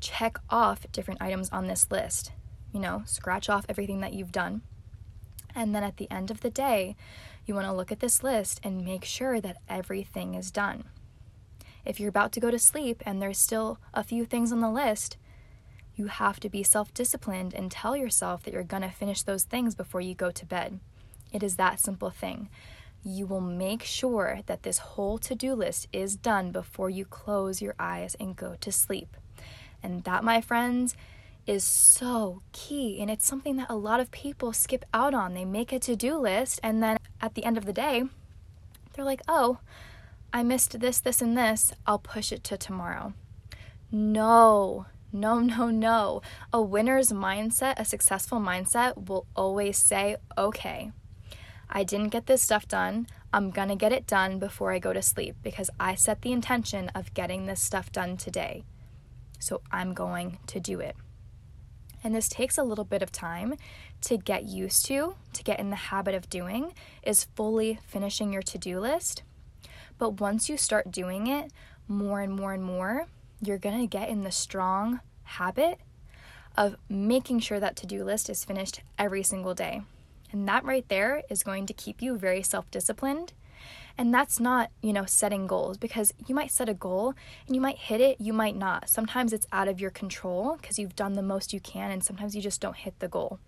check 0.00 0.38
off 0.50 0.86
different 0.92 1.22
items 1.22 1.48
on 1.50 1.66
this 1.66 1.90
list. 1.90 2.32
You 2.78 2.82
know, 2.82 3.02
scratch 3.06 3.50
off 3.50 3.66
everything 3.68 4.02
that 4.02 4.12
you've 4.12 4.30
done. 4.30 4.62
And 5.52 5.74
then 5.74 5.82
at 5.82 5.96
the 5.96 6.08
end 6.12 6.30
of 6.30 6.42
the 6.42 6.48
day, 6.48 6.94
you 7.44 7.52
want 7.52 7.66
to 7.66 7.72
look 7.72 7.90
at 7.90 7.98
this 7.98 8.22
list 8.22 8.60
and 8.62 8.84
make 8.84 9.04
sure 9.04 9.40
that 9.40 9.56
everything 9.68 10.36
is 10.36 10.52
done. 10.52 10.84
If 11.84 11.98
you're 11.98 12.08
about 12.08 12.30
to 12.34 12.40
go 12.40 12.52
to 12.52 12.58
sleep 12.60 13.02
and 13.04 13.20
there's 13.20 13.36
still 13.36 13.80
a 13.92 14.04
few 14.04 14.24
things 14.24 14.52
on 14.52 14.60
the 14.60 14.70
list, 14.70 15.16
you 15.96 16.06
have 16.06 16.38
to 16.38 16.48
be 16.48 16.62
self 16.62 16.94
disciplined 16.94 17.52
and 17.52 17.68
tell 17.68 17.96
yourself 17.96 18.44
that 18.44 18.54
you're 18.54 18.62
going 18.62 18.84
to 18.84 18.90
finish 18.90 19.22
those 19.22 19.42
things 19.42 19.74
before 19.74 20.00
you 20.00 20.14
go 20.14 20.30
to 20.30 20.46
bed. 20.46 20.78
It 21.32 21.42
is 21.42 21.56
that 21.56 21.80
simple 21.80 22.10
thing. 22.10 22.48
You 23.02 23.26
will 23.26 23.40
make 23.40 23.82
sure 23.82 24.42
that 24.46 24.62
this 24.62 24.78
whole 24.78 25.18
to 25.18 25.34
do 25.34 25.52
list 25.54 25.88
is 25.92 26.14
done 26.14 26.52
before 26.52 26.90
you 26.90 27.04
close 27.04 27.60
your 27.60 27.74
eyes 27.80 28.14
and 28.20 28.36
go 28.36 28.54
to 28.60 28.70
sleep. 28.70 29.16
And 29.82 30.04
that, 30.04 30.22
my 30.22 30.40
friends, 30.40 30.94
is 31.48 31.64
so 31.64 32.42
key. 32.52 33.00
And 33.00 33.10
it's 33.10 33.26
something 33.26 33.56
that 33.56 33.70
a 33.70 33.76
lot 33.76 34.00
of 34.00 34.10
people 34.10 34.52
skip 34.52 34.84
out 34.92 35.14
on. 35.14 35.34
They 35.34 35.44
make 35.44 35.72
a 35.72 35.78
to 35.80 35.96
do 35.96 36.16
list, 36.18 36.60
and 36.62 36.82
then 36.82 36.98
at 37.20 37.34
the 37.34 37.44
end 37.44 37.56
of 37.56 37.64
the 37.64 37.72
day, 37.72 38.04
they're 38.92 39.04
like, 39.04 39.22
oh, 39.26 39.58
I 40.32 40.42
missed 40.42 40.78
this, 40.78 41.00
this, 41.00 41.22
and 41.22 41.36
this. 41.36 41.72
I'll 41.86 41.98
push 41.98 42.32
it 42.32 42.44
to 42.44 42.58
tomorrow. 42.58 43.14
No, 43.90 44.86
no, 45.10 45.40
no, 45.40 45.70
no. 45.70 46.22
A 46.52 46.60
winner's 46.60 47.10
mindset, 47.10 47.78
a 47.78 47.84
successful 47.84 48.38
mindset, 48.38 49.08
will 49.08 49.26
always 49.34 49.78
say, 49.78 50.16
okay, 50.36 50.92
I 51.70 51.82
didn't 51.84 52.08
get 52.08 52.26
this 52.26 52.42
stuff 52.42 52.68
done. 52.68 53.06
I'm 53.32 53.50
gonna 53.50 53.76
get 53.76 53.92
it 53.92 54.06
done 54.06 54.38
before 54.38 54.72
I 54.72 54.78
go 54.78 54.92
to 54.92 55.02
sleep 55.02 55.36
because 55.42 55.70
I 55.78 55.94
set 55.94 56.22
the 56.22 56.32
intention 56.32 56.90
of 56.94 57.12
getting 57.14 57.46
this 57.46 57.60
stuff 57.60 57.92
done 57.92 58.16
today. 58.16 58.64
So 59.38 59.60
I'm 59.70 59.94
going 59.94 60.38
to 60.46 60.60
do 60.60 60.80
it. 60.80 60.96
And 62.02 62.14
this 62.14 62.28
takes 62.28 62.58
a 62.58 62.62
little 62.62 62.84
bit 62.84 63.02
of 63.02 63.10
time 63.10 63.54
to 64.02 64.16
get 64.16 64.44
used 64.44 64.86
to, 64.86 65.14
to 65.32 65.42
get 65.42 65.58
in 65.58 65.70
the 65.70 65.76
habit 65.76 66.14
of 66.14 66.30
doing, 66.30 66.72
is 67.02 67.24
fully 67.34 67.80
finishing 67.86 68.32
your 68.32 68.42
to 68.42 68.58
do 68.58 68.80
list. 68.80 69.22
But 69.98 70.20
once 70.20 70.48
you 70.48 70.56
start 70.56 70.92
doing 70.92 71.26
it 71.26 71.52
more 71.88 72.20
and 72.20 72.32
more 72.32 72.52
and 72.52 72.62
more, 72.62 73.06
you're 73.40 73.58
gonna 73.58 73.86
get 73.86 74.08
in 74.08 74.22
the 74.22 74.30
strong 74.30 75.00
habit 75.24 75.80
of 76.56 76.76
making 76.88 77.40
sure 77.40 77.60
that 77.60 77.76
to 77.76 77.86
do 77.86 78.04
list 78.04 78.28
is 78.28 78.44
finished 78.44 78.80
every 78.98 79.22
single 79.22 79.54
day. 79.54 79.82
And 80.32 80.46
that 80.48 80.64
right 80.64 80.86
there 80.88 81.22
is 81.30 81.42
going 81.42 81.66
to 81.66 81.72
keep 81.72 82.02
you 82.02 82.16
very 82.18 82.42
self 82.42 82.70
disciplined 82.70 83.32
and 83.98 84.14
that's 84.14 84.38
not, 84.38 84.70
you 84.80 84.92
know, 84.92 85.04
setting 85.04 85.48
goals 85.48 85.76
because 85.76 86.14
you 86.28 86.34
might 86.34 86.52
set 86.52 86.68
a 86.68 86.74
goal 86.74 87.14
and 87.46 87.56
you 87.56 87.60
might 87.60 87.78
hit 87.78 88.00
it, 88.00 88.20
you 88.20 88.32
might 88.32 88.56
not. 88.56 88.88
Sometimes 88.88 89.32
it's 89.32 89.46
out 89.50 89.66
of 89.66 89.80
your 89.80 89.90
control 89.90 90.56
because 90.56 90.78
you've 90.78 90.94
done 90.94 91.14
the 91.14 91.22
most 91.22 91.52
you 91.52 91.58
can 91.58 91.90
and 91.90 92.04
sometimes 92.04 92.36
you 92.36 92.40
just 92.40 92.60
don't 92.60 92.76
hit 92.76 92.96
the 93.00 93.08
goal. 93.08 93.40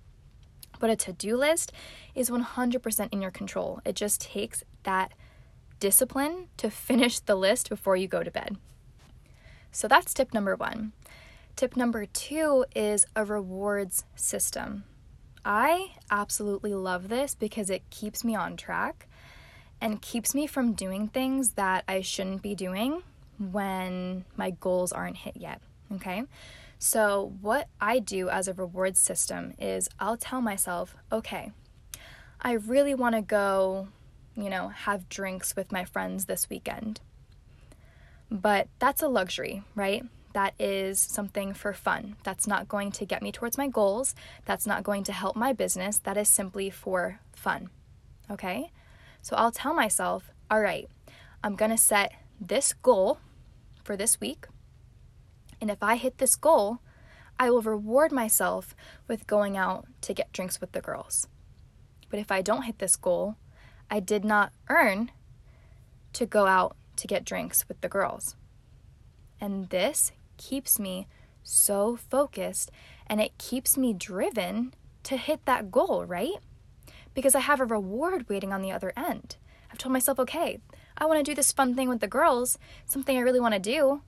But 0.80 0.90
a 0.90 0.96
to 0.96 1.12
do 1.12 1.36
list 1.36 1.72
is 2.16 2.30
100% 2.30 3.08
in 3.12 3.22
your 3.22 3.30
control. 3.30 3.80
It 3.84 3.94
just 3.94 4.20
takes 4.20 4.64
that 4.82 5.12
discipline 5.78 6.48
to 6.56 6.68
finish 6.70 7.20
the 7.20 7.36
list 7.36 7.68
before 7.68 7.94
you 7.94 8.08
go 8.08 8.24
to 8.24 8.30
bed. 8.30 8.56
So 9.70 9.86
that's 9.86 10.12
tip 10.12 10.34
number 10.34 10.56
one. 10.56 10.92
Tip 11.54 11.76
number 11.76 12.06
two 12.06 12.64
is 12.74 13.06
a 13.14 13.24
rewards 13.24 14.04
system. 14.16 14.82
I 15.44 15.92
absolutely 16.10 16.74
love 16.74 17.08
this 17.08 17.36
because 17.36 17.70
it 17.70 17.88
keeps 17.90 18.24
me 18.24 18.34
on 18.34 18.56
track 18.56 19.06
and 19.80 20.02
keeps 20.02 20.34
me 20.34 20.46
from 20.46 20.72
doing 20.72 21.08
things 21.08 21.52
that 21.52 21.84
I 21.88 22.00
shouldn't 22.00 22.42
be 22.42 22.54
doing 22.54 23.02
when 23.38 24.24
my 24.36 24.50
goals 24.50 24.92
aren't 24.92 25.18
hit 25.18 25.36
yet. 25.36 25.60
Okay. 25.94 26.24
So, 26.78 27.34
what 27.42 27.68
I 27.80 27.98
do 27.98 28.30
as 28.30 28.48
a 28.48 28.54
reward 28.54 28.96
system 28.96 29.54
is 29.58 29.88
I'll 29.98 30.16
tell 30.16 30.40
myself, 30.40 30.96
okay, 31.12 31.52
I 32.40 32.52
really 32.52 32.94
want 32.94 33.16
to 33.16 33.20
go, 33.20 33.88
you 34.34 34.48
know, 34.48 34.68
have 34.68 35.08
drinks 35.08 35.54
with 35.54 35.72
my 35.72 35.84
friends 35.84 36.24
this 36.24 36.48
weekend. 36.48 37.00
But 38.30 38.68
that's 38.78 39.02
a 39.02 39.08
luxury, 39.08 39.62
right? 39.74 40.04
That 40.32 40.54
is 40.58 41.00
something 41.00 41.52
for 41.52 41.72
fun. 41.72 42.16
That's 42.22 42.46
not 42.46 42.68
going 42.68 42.92
to 42.92 43.04
get 43.04 43.20
me 43.20 43.32
towards 43.32 43.58
my 43.58 43.68
goals. 43.68 44.14
That's 44.44 44.66
not 44.66 44.84
going 44.84 45.04
to 45.04 45.12
help 45.12 45.36
my 45.36 45.52
business. 45.52 45.98
That 45.98 46.16
is 46.16 46.28
simply 46.28 46.70
for 46.70 47.20
fun. 47.34 47.68
Okay? 48.30 48.70
So 49.22 49.36
I'll 49.36 49.52
tell 49.52 49.74
myself, 49.74 50.30
all 50.50 50.60
right, 50.60 50.88
I'm 51.42 51.56
going 51.56 51.70
to 51.70 51.76
set 51.76 52.12
this 52.40 52.72
goal 52.72 53.18
for 53.84 53.96
this 53.96 54.20
week. 54.20 54.46
And 55.60 55.70
if 55.70 55.82
I 55.82 55.96
hit 55.96 56.18
this 56.18 56.36
goal, 56.36 56.80
I 57.38 57.50
will 57.50 57.62
reward 57.62 58.12
myself 58.12 58.74
with 59.08 59.26
going 59.26 59.56
out 59.56 59.86
to 60.02 60.14
get 60.14 60.32
drinks 60.32 60.60
with 60.60 60.72
the 60.72 60.80
girls. 60.80 61.26
But 62.08 62.18
if 62.18 62.30
I 62.30 62.42
don't 62.42 62.64
hit 62.64 62.78
this 62.78 62.96
goal, 62.96 63.36
I 63.90 64.00
did 64.00 64.24
not 64.24 64.52
earn 64.68 65.10
to 66.14 66.26
go 66.26 66.46
out 66.46 66.76
to 66.96 67.06
get 67.06 67.24
drinks 67.24 67.66
with 67.68 67.80
the 67.80 67.88
girls. 67.88 68.36
And 69.40 69.70
this 69.70 70.12
keeps 70.36 70.78
me 70.78 71.06
so 71.42 71.96
focused 71.96 72.70
and 73.06 73.20
it 73.20 73.38
keeps 73.38 73.76
me 73.76 73.92
driven 73.92 74.74
to 75.04 75.16
hit 75.16 75.44
that 75.46 75.70
goal, 75.70 76.04
right? 76.04 76.36
Because 77.14 77.34
I 77.34 77.40
have 77.40 77.60
a 77.60 77.64
reward 77.64 78.28
waiting 78.28 78.52
on 78.52 78.62
the 78.62 78.72
other 78.72 78.92
end. 78.96 79.36
I've 79.70 79.78
told 79.78 79.92
myself, 79.92 80.18
okay, 80.18 80.60
I 80.98 81.06
want 81.06 81.18
to 81.18 81.30
do 81.30 81.34
this 81.34 81.52
fun 81.52 81.74
thing 81.74 81.88
with 81.88 82.00
the 82.00 82.08
girls, 82.08 82.58
something 82.86 83.16
I 83.16 83.22
really 83.22 83.40
want 83.40 83.54
to 83.54 83.60
do, 83.60 84.02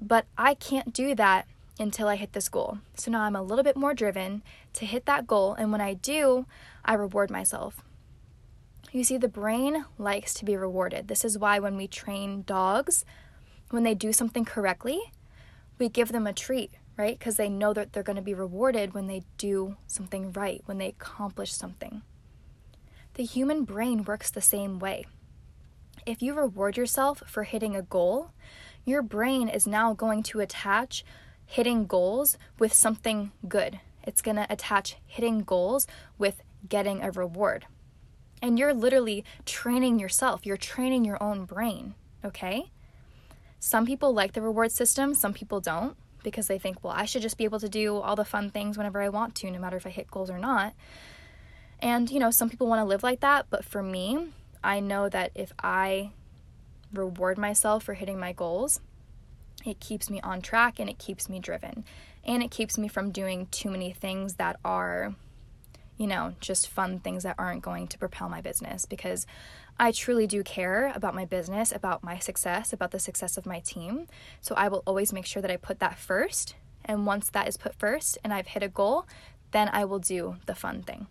but 0.00 0.26
I 0.36 0.54
can't 0.54 0.92
do 0.92 1.14
that 1.14 1.46
until 1.78 2.08
I 2.08 2.16
hit 2.16 2.32
this 2.32 2.48
goal. 2.48 2.78
So 2.94 3.10
now 3.10 3.22
I'm 3.22 3.36
a 3.36 3.42
little 3.42 3.64
bit 3.64 3.76
more 3.76 3.94
driven 3.94 4.42
to 4.74 4.86
hit 4.86 5.06
that 5.06 5.26
goal, 5.26 5.54
and 5.54 5.72
when 5.72 5.80
I 5.80 5.94
do, 5.94 6.46
I 6.84 6.94
reward 6.94 7.30
myself. 7.30 7.82
You 8.92 9.04
see, 9.04 9.18
the 9.18 9.28
brain 9.28 9.84
likes 9.98 10.34
to 10.34 10.44
be 10.44 10.56
rewarded. 10.56 11.08
This 11.08 11.24
is 11.24 11.38
why 11.38 11.58
when 11.58 11.76
we 11.76 11.86
train 11.86 12.42
dogs, 12.42 13.04
when 13.70 13.84
they 13.84 13.94
do 13.94 14.12
something 14.12 14.44
correctly, 14.44 15.00
we 15.78 15.88
give 15.88 16.12
them 16.12 16.26
a 16.26 16.32
treat, 16.32 16.72
right? 16.96 17.18
Because 17.18 17.36
they 17.36 17.48
know 17.48 17.72
that 17.72 17.92
they're 17.92 18.02
going 18.02 18.16
to 18.16 18.22
be 18.22 18.34
rewarded 18.34 18.92
when 18.92 19.06
they 19.06 19.22
do 19.38 19.76
something 19.86 20.32
right, 20.32 20.60
when 20.66 20.78
they 20.78 20.88
accomplish 20.88 21.52
something. 21.52 22.02
The 23.14 23.24
human 23.24 23.64
brain 23.64 24.04
works 24.04 24.30
the 24.30 24.40
same 24.40 24.78
way. 24.78 25.04
If 26.06 26.22
you 26.22 26.34
reward 26.34 26.76
yourself 26.76 27.22
for 27.26 27.44
hitting 27.44 27.76
a 27.76 27.82
goal, 27.82 28.30
your 28.84 29.02
brain 29.02 29.48
is 29.48 29.66
now 29.66 29.92
going 29.92 30.22
to 30.24 30.40
attach 30.40 31.04
hitting 31.44 31.86
goals 31.86 32.38
with 32.58 32.72
something 32.72 33.32
good. 33.48 33.80
It's 34.04 34.22
going 34.22 34.36
to 34.36 34.46
attach 34.50 34.96
hitting 35.06 35.40
goals 35.40 35.86
with 36.18 36.40
getting 36.68 37.02
a 37.02 37.10
reward. 37.10 37.66
And 38.40 38.58
you're 38.58 38.72
literally 38.72 39.24
training 39.44 39.98
yourself, 39.98 40.46
you're 40.46 40.56
training 40.56 41.04
your 41.04 41.22
own 41.22 41.44
brain, 41.44 41.94
okay? 42.24 42.70
Some 43.58 43.84
people 43.84 44.14
like 44.14 44.32
the 44.32 44.40
reward 44.40 44.72
system, 44.72 45.14
some 45.14 45.34
people 45.34 45.60
don't 45.60 45.96
because 46.22 46.46
they 46.46 46.58
think, 46.58 46.82
well, 46.82 46.94
I 46.96 47.04
should 47.04 47.22
just 47.22 47.38
be 47.38 47.44
able 47.44 47.60
to 47.60 47.68
do 47.68 47.96
all 47.96 48.16
the 48.16 48.24
fun 48.24 48.50
things 48.50 48.78
whenever 48.78 49.00
I 49.00 49.08
want 49.08 49.34
to, 49.36 49.50
no 49.50 49.58
matter 49.58 49.76
if 49.76 49.86
I 49.86 49.90
hit 49.90 50.10
goals 50.10 50.30
or 50.30 50.38
not. 50.38 50.74
And, 51.82 52.10
you 52.10 52.18
know, 52.18 52.30
some 52.30 52.50
people 52.50 52.66
want 52.66 52.80
to 52.80 52.84
live 52.84 53.02
like 53.02 53.20
that, 53.20 53.46
but 53.50 53.64
for 53.64 53.82
me, 53.82 54.28
I 54.62 54.80
know 54.80 55.08
that 55.08 55.32
if 55.34 55.52
I 55.62 56.10
reward 56.92 57.38
myself 57.38 57.84
for 57.84 57.94
hitting 57.94 58.18
my 58.18 58.32
goals, 58.32 58.80
it 59.64 59.80
keeps 59.80 60.10
me 60.10 60.20
on 60.20 60.40
track 60.40 60.78
and 60.78 60.88
it 60.90 60.98
keeps 60.98 61.28
me 61.28 61.38
driven. 61.38 61.84
And 62.24 62.42
it 62.42 62.50
keeps 62.50 62.76
me 62.76 62.88
from 62.88 63.10
doing 63.10 63.46
too 63.46 63.70
many 63.70 63.92
things 63.92 64.34
that 64.34 64.58
are, 64.64 65.14
you 65.96 66.06
know, 66.06 66.34
just 66.40 66.68
fun 66.68 66.98
things 66.98 67.22
that 67.22 67.36
aren't 67.38 67.62
going 67.62 67.88
to 67.88 67.98
propel 67.98 68.28
my 68.28 68.40
business 68.42 68.84
because 68.84 69.26
I 69.78 69.92
truly 69.92 70.26
do 70.26 70.42
care 70.42 70.92
about 70.94 71.14
my 71.14 71.24
business, 71.24 71.72
about 71.72 72.04
my 72.04 72.18
success, 72.18 72.72
about 72.72 72.90
the 72.90 72.98
success 72.98 73.38
of 73.38 73.46
my 73.46 73.60
team. 73.60 74.06
So 74.42 74.54
I 74.54 74.68
will 74.68 74.82
always 74.86 75.12
make 75.12 75.24
sure 75.24 75.40
that 75.40 75.50
I 75.50 75.56
put 75.56 75.78
that 75.78 75.98
first. 75.98 76.54
And 76.84 77.06
once 77.06 77.30
that 77.30 77.48
is 77.48 77.56
put 77.56 77.74
first 77.74 78.18
and 78.22 78.34
I've 78.34 78.48
hit 78.48 78.62
a 78.62 78.68
goal, 78.68 79.06
then 79.52 79.70
I 79.72 79.86
will 79.86 79.98
do 79.98 80.36
the 80.44 80.54
fun 80.54 80.82
thing. 80.82 81.06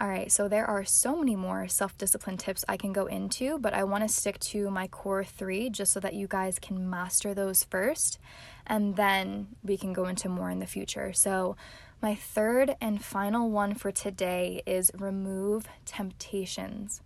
All 0.00 0.08
right, 0.08 0.32
so 0.32 0.48
there 0.48 0.64
are 0.64 0.82
so 0.82 1.14
many 1.14 1.36
more 1.36 1.68
self 1.68 1.98
discipline 1.98 2.38
tips 2.38 2.64
I 2.66 2.78
can 2.78 2.90
go 2.90 3.04
into, 3.04 3.58
but 3.58 3.74
I 3.74 3.84
want 3.84 4.02
to 4.02 4.08
stick 4.08 4.38
to 4.40 4.70
my 4.70 4.88
core 4.88 5.24
three 5.24 5.68
just 5.68 5.92
so 5.92 6.00
that 6.00 6.14
you 6.14 6.26
guys 6.26 6.58
can 6.58 6.88
master 6.88 7.34
those 7.34 7.64
first, 7.64 8.18
and 8.66 8.96
then 8.96 9.48
we 9.62 9.76
can 9.76 9.92
go 9.92 10.06
into 10.06 10.30
more 10.30 10.48
in 10.48 10.58
the 10.58 10.64
future. 10.66 11.12
So, 11.12 11.54
my 12.00 12.14
third 12.14 12.76
and 12.80 13.04
final 13.04 13.50
one 13.50 13.74
for 13.74 13.92
today 13.92 14.62
is 14.64 14.90
remove 14.96 15.68
temptations. 15.84 17.02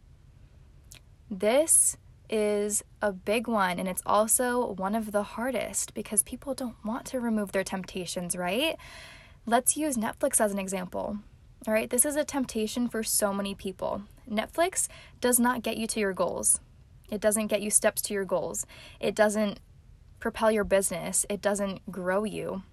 This 1.28 1.96
is 2.30 2.84
a 3.02 3.10
big 3.10 3.48
one, 3.48 3.80
and 3.80 3.88
it's 3.88 4.02
also 4.06 4.70
one 4.74 4.94
of 4.94 5.10
the 5.10 5.24
hardest 5.24 5.94
because 5.94 6.22
people 6.22 6.54
don't 6.54 6.76
want 6.84 7.06
to 7.06 7.18
remove 7.18 7.50
their 7.50 7.64
temptations, 7.64 8.36
right? 8.36 8.76
Let's 9.46 9.76
use 9.76 9.96
Netflix 9.96 10.40
as 10.40 10.52
an 10.52 10.60
example. 10.60 11.18
All 11.66 11.72
right, 11.72 11.88
this 11.88 12.04
is 12.04 12.16
a 12.16 12.24
temptation 12.24 12.88
for 12.88 13.02
so 13.02 13.32
many 13.32 13.54
people. 13.54 14.02
Netflix 14.30 14.86
does 15.22 15.40
not 15.40 15.62
get 15.62 15.78
you 15.78 15.86
to 15.86 16.00
your 16.00 16.12
goals. 16.12 16.60
It 17.10 17.22
doesn't 17.22 17.46
get 17.46 17.62
you 17.62 17.70
steps 17.70 18.02
to 18.02 18.14
your 18.14 18.26
goals. 18.26 18.66
It 19.00 19.14
doesn't 19.14 19.60
propel 20.20 20.50
your 20.50 20.64
business. 20.64 21.24
It 21.30 21.40
doesn't 21.40 21.90
grow 21.90 22.24
you. 22.24 22.64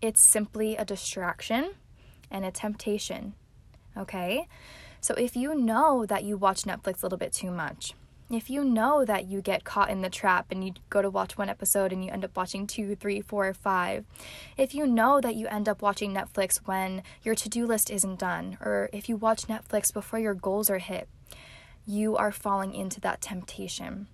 It's 0.00 0.22
simply 0.22 0.76
a 0.76 0.84
distraction 0.86 1.72
and 2.30 2.46
a 2.46 2.50
temptation. 2.50 3.34
Okay? 3.94 4.48
So 5.02 5.12
if 5.14 5.36
you 5.36 5.54
know 5.54 6.06
that 6.06 6.24
you 6.24 6.38
watch 6.38 6.62
Netflix 6.62 7.02
a 7.02 7.06
little 7.06 7.18
bit 7.18 7.34
too 7.34 7.50
much, 7.50 7.92
if 8.30 8.48
you 8.48 8.62
know 8.62 9.04
that 9.04 9.26
you 9.26 9.42
get 9.42 9.64
caught 9.64 9.90
in 9.90 10.02
the 10.02 10.10
trap 10.10 10.46
and 10.50 10.64
you 10.64 10.72
go 10.88 11.02
to 11.02 11.10
watch 11.10 11.36
one 11.36 11.48
episode 11.48 11.92
and 11.92 12.04
you 12.04 12.12
end 12.12 12.24
up 12.24 12.36
watching 12.36 12.66
two, 12.66 12.94
three, 12.94 13.20
four, 13.20 13.52
five, 13.52 14.04
if 14.56 14.74
you 14.74 14.86
know 14.86 15.20
that 15.20 15.34
you 15.34 15.48
end 15.48 15.68
up 15.68 15.82
watching 15.82 16.14
Netflix 16.14 16.58
when 16.64 17.02
your 17.22 17.34
to 17.34 17.48
do 17.48 17.66
list 17.66 17.90
isn't 17.90 18.20
done, 18.20 18.56
or 18.60 18.88
if 18.92 19.08
you 19.08 19.16
watch 19.16 19.48
Netflix 19.48 19.92
before 19.92 20.20
your 20.20 20.34
goals 20.34 20.70
are 20.70 20.78
hit, 20.78 21.08
you 21.84 22.16
are 22.16 22.30
falling 22.30 22.72
into 22.72 23.00
that 23.00 23.20
temptation. 23.20 24.06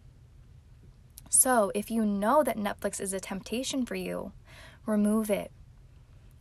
So, 1.29 1.71
if 1.75 1.91
you 1.91 2.07
know 2.07 2.43
that 2.43 2.57
Netflix 2.57 3.01
is 3.01 3.13
a 3.13 3.21
temptation 3.21 3.85
for 3.85 3.97
you, 3.97 4.33
remove 4.87 5.29
it. 5.29 5.51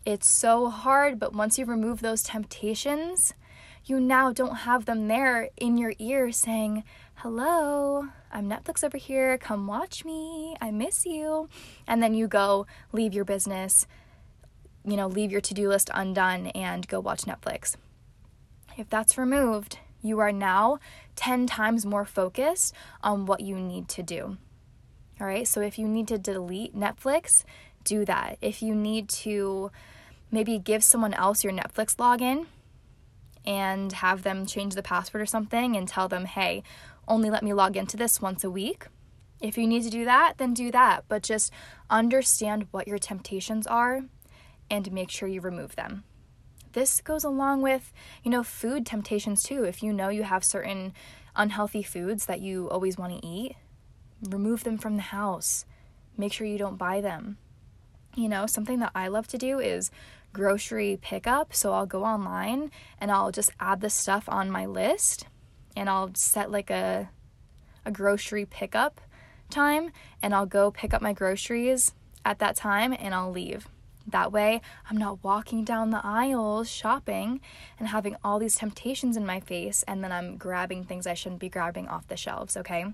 It's 0.06 0.28
so 0.28 0.70
hard, 0.70 1.20
but 1.20 1.34
once 1.34 1.58
you 1.58 1.66
remove 1.66 2.00
those 2.00 2.24
temptations, 2.24 3.34
you 3.86 4.00
now 4.00 4.32
don't 4.32 4.56
have 4.56 4.86
them 4.86 5.08
there 5.08 5.50
in 5.58 5.78
your 5.78 5.94
ear 6.00 6.32
saying, 6.32 6.84
Hello, 7.16 8.08
I'm 8.32 8.50
Netflix 8.50 8.84
over 8.84 8.98
here. 8.98 9.38
Come 9.38 9.68
watch 9.68 10.04
me. 10.04 10.56
I 10.60 10.72
miss 10.72 11.06
you. 11.06 11.50
And 11.88 12.02
then 12.02 12.14
you 12.14 12.28
go 12.28 12.66
leave 12.92 13.14
your 13.14 13.26
business, 13.26 13.88
you 14.84 14.98
know, 14.98 15.08
leave 15.08 15.32
your 15.32 15.42
to 15.42 15.54
do 15.54 15.70
list 15.70 15.90
undone 15.94 16.48
and 16.48 16.88
go 16.88 17.00
watch 17.00 17.24
Netflix. 17.24 17.76
If 18.78 18.90
that's 18.90 19.18
removed, 19.18 19.80
you 20.02 20.20
are 20.20 20.32
now 20.32 20.80
10 21.16 21.48
times 21.48 21.86
more 21.86 22.06
focused 22.06 22.74
on 23.04 23.26
what 23.26 23.42
you 23.42 23.56
need 23.56 23.88
to 23.90 24.04
do. 24.04 24.38
All 25.22 25.28
right, 25.28 25.48
so 25.48 25.62
if 25.62 25.80
you 25.80 25.88
need 25.88 26.08
to 26.10 26.18
delete 26.18 26.76
Netflix, 26.76 27.44
do 27.84 28.04
that. 28.04 28.38
If 28.42 28.62
you 28.62 28.76
need 28.76 29.08
to 29.10 29.72
maybe 30.30 30.60
give 30.60 30.84
someone 30.84 31.14
else 31.14 31.44
your 31.44 31.54
Netflix 31.54 31.96
login, 31.96 32.48
and 33.46 33.92
have 33.94 34.24
them 34.24 34.46
change 34.46 34.76
the 34.76 34.84
password 34.84 35.22
or 35.22 35.26
something 35.26 35.76
and 35.76 35.88
tell 35.88 36.08
them, 36.08 36.26
hey, 36.26 36.64
only 37.08 37.30
let 37.30 37.44
me 37.44 37.54
log 37.54 37.78
into 37.78 37.98
this 37.98 38.22
once 38.22 38.44
a 38.44 38.50
week. 38.50 38.88
If 39.42 39.58
you 39.58 39.68
need 39.68 39.84
to 39.84 39.90
do 39.90 40.06
that, 40.06 40.38
then 40.38 40.54
do 40.54 40.72
that, 40.72 41.06
but 41.08 41.22
just 41.22 41.52
understand 41.90 42.68
what 42.72 42.88
your 42.88 42.98
temptations 42.98 43.68
are 43.68 44.02
and 44.70 44.92
make 44.92 45.12
sure 45.12 45.28
you 45.28 45.42
remove 45.42 45.76
them. 45.76 46.04
This 46.74 47.00
goes 47.00 47.24
along 47.24 47.62
with, 47.62 47.94
you 48.24 48.32
know, 48.32 48.44
food 48.44 48.86
temptations 48.86 49.44
too. 49.44 49.64
If 49.64 49.84
you 49.84 49.94
know 49.94 50.10
you 50.10 50.24
have 50.24 50.44
certain 50.44 50.94
unhealthy 51.36 51.84
foods 51.84 52.26
that 52.26 52.42
you 52.42 52.70
always 52.70 52.98
want 52.98 53.14
to 53.14 53.26
eat, 53.26 53.56
remove 54.22 54.64
them 54.64 54.78
from 54.78 54.96
the 54.96 55.04
house. 55.04 55.66
Make 56.18 56.34
sure 56.34 56.48
you 56.48 56.58
don't 56.58 56.78
buy 56.78 57.02
them. 57.02 57.38
You 58.16 58.30
know, 58.30 58.46
something 58.46 58.80
that 58.80 58.92
I 58.96 59.08
love 59.08 59.28
to 59.28 59.38
do 59.38 59.60
is 59.60 59.92
grocery 60.36 61.00
pickup. 61.02 61.54
So 61.54 61.72
I'll 61.72 61.86
go 61.86 62.04
online 62.04 62.70
and 63.00 63.10
I'll 63.10 63.32
just 63.32 63.52
add 63.58 63.80
the 63.80 63.90
stuff 63.90 64.26
on 64.28 64.52
my 64.52 64.66
list 64.66 65.28
and 65.78 65.90
I'll 65.90 66.14
set 66.14 66.52
like 66.52 66.70
a 66.70 67.10
a 67.86 67.92
grocery 67.92 68.46
pickup 68.46 69.00
time 69.50 69.92
and 70.22 70.34
I'll 70.34 70.48
go 70.48 70.72
pick 70.72 70.94
up 70.94 71.02
my 71.02 71.14
groceries 71.14 71.94
at 72.26 72.40
that 72.40 72.56
time 72.58 72.94
and 72.98 73.14
I'll 73.14 73.32
leave. 73.32 73.70
That 74.08 74.32
way, 74.32 74.62
I'm 74.90 74.98
not 74.98 75.24
walking 75.24 75.64
down 75.64 75.90
the 75.92 76.02
aisles 76.04 76.70
shopping 76.70 77.40
and 77.80 77.88
having 77.88 78.18
all 78.24 78.38
these 78.38 78.56
temptations 78.56 79.18
in 79.18 79.26
my 79.26 79.40
face, 79.40 79.84
and 79.88 80.04
then 80.04 80.12
I'm 80.12 80.38
grabbing 80.38 80.84
things 80.84 81.08
I 81.08 81.16
shouldn't 81.16 81.42
be 81.42 81.50
grabbing 81.50 81.88
off 81.88 82.08
the 82.08 82.16
shelves, 82.16 82.56
okay? 82.56 82.86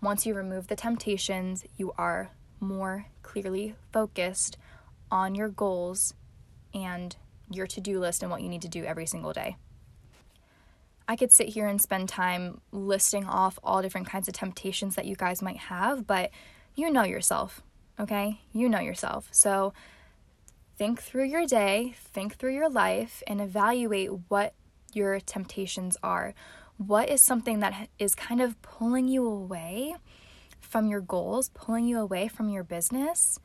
Once 0.00 0.26
you 0.26 0.32
remove 0.32 0.68
the 0.68 0.76
temptations, 0.76 1.64
you 1.76 1.92
are 1.98 2.30
more 2.60 3.06
clearly 3.22 3.74
focused 3.92 4.56
on 5.10 5.34
your 5.34 5.48
goals 5.48 6.14
and 6.74 7.16
your 7.50 7.66
to 7.68 7.80
do 7.80 8.00
list 8.00 8.22
and 8.22 8.30
what 8.30 8.42
you 8.42 8.48
need 8.48 8.62
to 8.62 8.68
do 8.68 8.84
every 8.84 9.06
single 9.06 9.32
day. 9.32 9.56
I 11.06 11.16
could 11.16 11.30
sit 11.30 11.48
here 11.48 11.66
and 11.66 11.80
spend 11.80 12.08
time 12.08 12.60
listing 12.72 13.26
off 13.26 13.58
all 13.62 13.82
different 13.82 14.08
kinds 14.08 14.26
of 14.26 14.34
temptations 14.34 14.94
that 14.96 15.04
you 15.04 15.16
guys 15.16 15.42
might 15.42 15.58
have, 15.58 16.06
but 16.06 16.30
you 16.74 16.90
know 16.90 17.04
yourself, 17.04 17.62
okay? 18.00 18.40
You 18.52 18.68
know 18.68 18.80
yourself. 18.80 19.28
So 19.30 19.74
think 20.78 21.02
through 21.02 21.26
your 21.26 21.46
day, 21.46 21.94
think 21.96 22.36
through 22.36 22.54
your 22.54 22.70
life, 22.70 23.22
and 23.26 23.40
evaluate 23.40 24.10
what 24.28 24.54
your 24.94 25.20
temptations 25.20 25.96
are. 26.02 26.34
What 26.78 27.10
is 27.10 27.20
something 27.20 27.60
that 27.60 27.88
is 27.98 28.14
kind 28.14 28.40
of 28.40 28.60
pulling 28.62 29.06
you 29.06 29.26
away 29.26 29.96
from 30.60 30.88
your 30.88 31.00
goals, 31.00 31.50
pulling 31.50 31.86
you 31.86 32.00
away 32.00 32.28
from 32.28 32.48
your 32.48 32.64
business? 32.64 33.38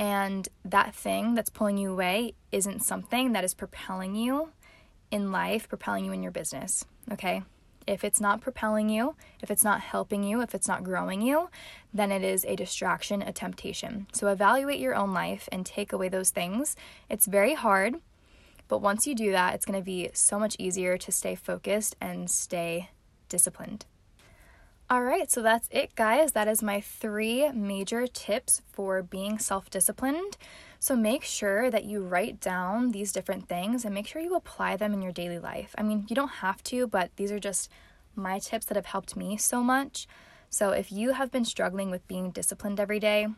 And 0.00 0.48
that 0.64 0.94
thing 0.94 1.34
that's 1.34 1.50
pulling 1.50 1.76
you 1.76 1.92
away 1.92 2.32
isn't 2.50 2.80
something 2.80 3.34
that 3.34 3.44
is 3.44 3.52
propelling 3.52 4.14
you 4.14 4.48
in 5.10 5.30
life 5.30 5.68
propelling 5.68 6.06
you 6.06 6.12
in 6.12 6.22
your 6.22 6.32
business, 6.32 6.86
okay? 7.12 7.42
If 7.86 8.02
it's 8.02 8.20
not 8.20 8.40
propelling 8.40 8.88
you, 8.88 9.14
if 9.42 9.50
it's 9.50 9.64
not 9.64 9.82
helping 9.82 10.24
you, 10.24 10.40
if 10.40 10.54
it's 10.54 10.68
not 10.68 10.84
growing 10.84 11.20
you, 11.20 11.50
then 11.92 12.10
it 12.10 12.22
is 12.22 12.46
a 12.46 12.56
distraction, 12.56 13.20
a 13.20 13.32
temptation. 13.32 14.06
So 14.12 14.28
evaluate 14.28 14.80
your 14.80 14.94
own 14.94 15.12
life 15.12 15.50
and 15.52 15.66
take 15.66 15.92
away 15.92 16.08
those 16.08 16.30
things. 16.30 16.76
It's 17.10 17.26
very 17.26 17.52
hard, 17.52 17.96
but 18.68 18.80
once 18.80 19.06
you 19.06 19.14
do 19.14 19.32
that, 19.32 19.54
it's 19.54 19.66
to 19.66 19.82
be 19.82 20.08
so 20.14 20.38
much 20.38 20.56
easier 20.58 20.96
to 20.96 21.12
stay 21.12 21.34
focused 21.34 21.94
and 22.00 22.30
stay 22.30 22.88
disciplined. 23.28 23.84
All 24.92 25.04
right, 25.04 25.30
so 25.30 25.40
that's 25.40 25.68
it, 25.70 25.94
guys. 25.94 26.32
That 26.32 26.48
is 26.48 26.64
my 26.64 26.80
three 26.80 27.48
major 27.52 28.08
tips 28.08 28.60
for 28.72 29.04
being 29.04 29.38
self 29.38 29.70
disciplined. 29.70 30.36
So 30.80 30.96
make 30.96 31.22
sure 31.22 31.70
that 31.70 31.84
you 31.84 32.02
write 32.02 32.40
down 32.40 32.90
these 32.90 33.12
different 33.12 33.48
things 33.48 33.84
and 33.84 33.94
make 33.94 34.08
sure 34.08 34.20
you 34.20 34.34
apply 34.34 34.76
them 34.76 34.92
in 34.92 35.00
your 35.00 35.12
daily 35.12 35.38
life. 35.38 35.76
I 35.78 35.84
mean, 35.84 36.06
you 36.08 36.16
don't 36.16 36.42
have 36.42 36.60
to, 36.64 36.88
but 36.88 37.12
these 37.14 37.30
are 37.30 37.38
just 37.38 37.70
my 38.16 38.40
tips 38.40 38.66
that 38.66 38.74
have 38.74 38.86
helped 38.86 39.14
me 39.14 39.36
so 39.36 39.62
much. 39.62 40.08
So 40.48 40.70
if 40.70 40.90
you 40.90 41.12
have 41.12 41.30
been 41.30 41.44
struggling 41.44 41.92
with 41.92 42.08
being 42.08 42.32
disciplined 42.32 42.80
every 42.80 42.98
day, 42.98 43.28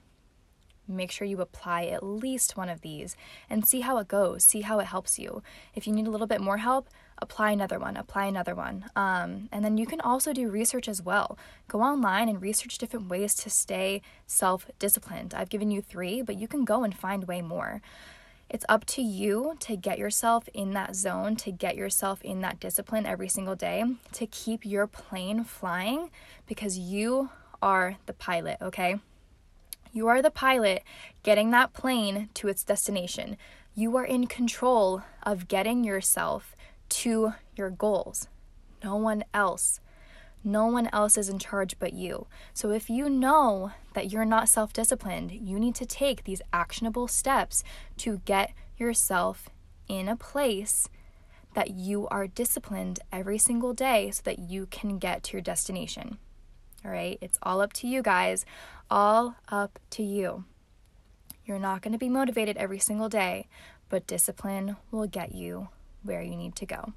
make 0.89 1.11
sure 1.11 1.27
you 1.27 1.43
apply 1.43 1.85
at 1.85 2.03
least 2.03 2.57
one 2.57 2.71
of 2.71 2.81
these 2.81 3.15
and 3.51 3.67
see 3.69 3.81
how 3.81 3.99
it 3.99 4.09
goes, 4.09 4.43
see 4.43 4.63
how 4.63 4.79
it 4.79 4.87
helps 4.87 5.19
you. 5.19 5.43
If 5.75 5.87
you 5.87 5.93
need 5.93 6.07
a 6.07 6.11
little 6.11 6.27
bit 6.27 6.41
more 6.41 6.57
help, 6.57 6.89
apply 7.23 7.53
another 7.53 7.79
one, 7.79 7.97
apply 7.97 8.27
another 8.27 8.55
one. 8.55 8.87
Um, 8.95 9.49
and 9.51 9.65
then 9.65 9.79
you 9.79 9.87
can 9.87 10.01
also 10.01 10.33
do 10.33 10.51
research 10.51 10.89
as 10.89 11.01
well. 11.01 11.39
Go 11.69 11.81
online 11.81 12.29
and 12.29 12.43
research 12.43 12.79
different 12.79 13.09
ways 13.09 13.35
to 13.37 13.51
stay 13.51 14.03
self 14.27 14.71
disciplined. 14.79 15.33
I've 15.33 15.49
given 15.49 15.71
you 15.71 15.81
three, 15.81 16.21
but 16.23 16.37
you 16.37 16.49
can 16.49 16.65
go 16.65 16.85
and 16.85 16.95
find 16.95 17.27
way 17.27 17.41
more. 17.41 17.81
It's 18.51 18.67
up 18.69 18.85
to 18.87 19.03
you 19.03 19.57
to 19.61 19.77
get 19.77 19.99
yourself 19.99 20.47
in 20.53 20.75
that 20.75 20.95
zone, 20.95 21.37
to 21.37 21.51
get 21.51 21.75
yourself 21.75 22.21
in 22.21 22.43
that 22.43 22.61
discipline 22.61 23.07
every 23.07 23.29
single 23.29 23.57
day, 23.57 23.83
to 24.13 24.27
keep 24.27 24.67
your 24.67 24.87
plane 24.87 25.43
flying 25.45 26.11
because 26.47 26.77
you 26.77 27.31
are 27.63 27.97
the 28.05 28.13
pilot, 28.13 28.59
okay? 28.61 28.97
You 29.95 30.07
are 30.09 30.21
the 30.21 30.31
pilot 30.31 30.83
getting 31.23 31.51
that 31.53 31.73
plane 31.73 32.29
to 32.35 32.49
its 32.49 32.63
destination. 32.63 33.39
You 33.75 33.97
are 33.97 34.05
in 34.05 34.27
control 34.27 35.03
of 35.23 35.49
getting 35.49 35.83
yourself 35.83 36.55
to 36.89 37.35
your 37.57 37.71
goals. 37.71 38.29
No 38.83 38.97
one 38.97 39.25
else. 39.33 39.81
No 40.45 40.67
one 40.67 40.89
else 40.93 41.17
is 41.17 41.29
in 41.29 41.39
charge 41.39 41.79
but 41.79 41.93
you. 41.93 42.27
So 42.53 42.71
if 42.71 42.91
you 42.91 43.09
know 43.09 43.73
that 43.95 44.11
you're 44.11 44.25
not 44.25 44.49
self 44.49 44.73
disciplined, 44.73 45.31
you 45.31 45.59
need 45.59 45.75
to 45.77 45.87
take 45.87 46.25
these 46.25 46.43
actionable 46.53 47.07
steps 47.07 47.63
to 47.99 48.21
get 48.25 48.53
yourself 48.77 49.49
in 49.89 50.09
a 50.09 50.17
place 50.17 50.89
that 51.55 51.71
you 51.71 52.09
are 52.09 52.27
disciplined 52.27 52.99
every 53.13 53.39
single 53.39 53.73
day 53.73 54.11
so 54.11 54.23
that 54.25 54.39
you 54.39 54.67
can 54.67 54.99
get 54.99 55.23
to 55.23 55.33
your 55.35 55.43
destination. 55.43 56.19
All 56.85 56.91
right, 56.91 57.19
it's 57.21 57.39
all 57.43 57.61
up 57.61 57.73
to 57.75 57.87
you 57.87 58.03
guys, 58.03 58.45
all 58.91 59.37
up 59.49 59.79
to 59.91 60.03
you. 60.03 60.45
You're 61.45 61.59
not 61.59 61.83
going 61.83 61.93
to 61.93 61.99
be 61.99 62.09
motivated 62.09 62.57
every 62.57 62.79
single 62.79 63.09
day, 63.09 63.47
but 63.89 64.07
discipline 64.07 64.77
will 64.91 65.07
get 65.07 65.35
you 65.35 65.69
where 66.05 66.23
you 66.23 66.37
need 66.37 66.57
to 66.57 66.67
go. 66.67 66.93